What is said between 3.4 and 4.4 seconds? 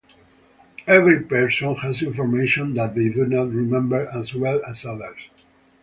remember as